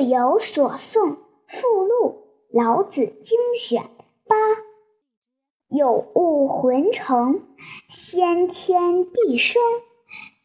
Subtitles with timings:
[0.00, 3.84] 有所诵附录，老子精选
[4.26, 4.36] 八。
[5.68, 7.42] 有物浑成，
[7.88, 9.62] 先天地生，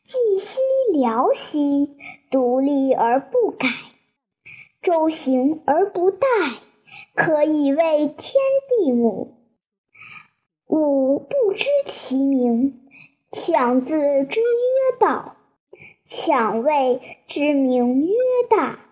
[0.03, 0.61] 寂兮
[0.93, 1.97] 寥兮，
[2.29, 3.67] 独立而不改，
[4.83, 6.17] 周行而不殆，
[7.15, 8.35] 可以为天
[8.69, 9.35] 地母。
[10.67, 12.87] 吾不知其名，
[13.31, 13.95] 强字
[14.25, 15.37] 之曰道。
[16.05, 18.13] 强谓之名曰
[18.47, 18.84] 大。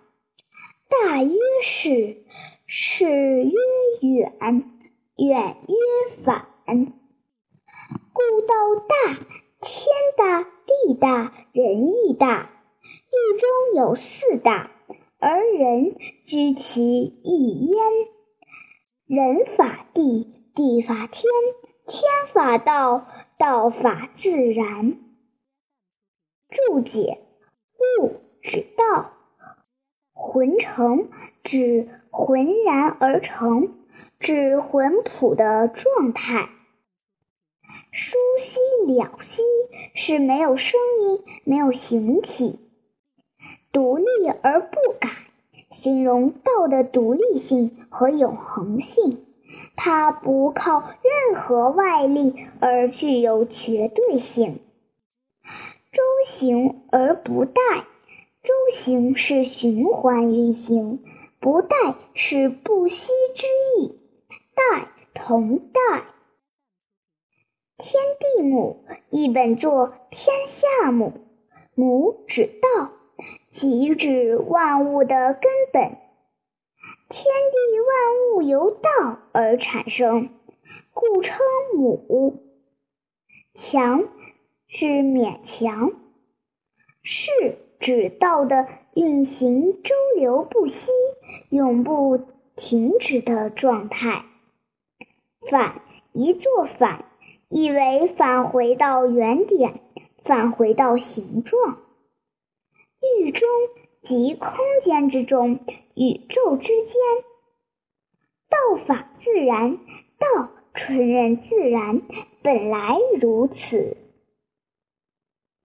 [1.13, 2.26] 大曰是，
[2.66, 3.05] 是
[3.44, 3.52] 曰
[4.02, 4.31] 远，
[5.16, 5.76] 远曰
[6.23, 6.48] 反。
[6.66, 8.55] 故道
[8.88, 9.13] 大，
[9.62, 9.86] 天
[10.17, 12.49] 大，地大，人亦大。
[12.81, 14.72] 狱中有四大，
[15.20, 16.81] 而人居其
[17.23, 17.77] 一焉。
[19.05, 21.31] 人法地，地法天，
[21.86, 23.05] 天法道，
[23.38, 24.98] 道法自然。
[26.50, 27.20] 注解：
[28.02, 29.12] 物指道，
[30.26, 31.09] 浑成
[31.44, 33.73] 指浑然而成，
[34.20, 36.47] 指浑朴的状态。
[37.92, 38.59] 疏兮
[38.94, 39.42] 了兮
[39.94, 42.58] 是没有声音、没有形体。
[43.73, 44.06] 独立
[44.42, 45.09] 而不改，
[45.70, 49.25] 形容道的独立性和永恒性。
[49.75, 54.62] 它不靠任何外力而具有绝对性。
[55.92, 57.84] 周行而不殆，
[58.44, 61.02] 周行是循环运行，
[61.39, 63.47] 不殆是不息之
[63.80, 63.97] 意，
[64.53, 66.03] 殆同殆。
[67.77, 71.13] 天地母一本作天下母，
[71.73, 72.91] 母指道，
[73.50, 75.97] 即指万物的根本。
[77.07, 80.30] 天地万物由道而产生，
[80.91, 81.38] 故称
[81.78, 82.44] 母。
[83.53, 84.09] 强。
[84.75, 85.91] 是勉强，
[87.03, 87.31] 是
[87.84, 90.89] 指道的运行周流不息、
[91.50, 92.17] 永不
[92.56, 94.23] 停止的状态。
[95.52, 95.81] 返
[96.13, 97.03] 一作反，
[97.50, 99.81] 意为返回到原点，
[100.24, 101.80] 返回到形状。
[103.19, 103.50] 域中
[104.02, 104.50] 即空
[104.80, 105.59] 间之中，
[105.94, 107.02] 宇宙之间。
[108.50, 109.78] 道法自然，
[110.18, 112.02] 道承认自然，
[112.41, 113.97] 本来如此。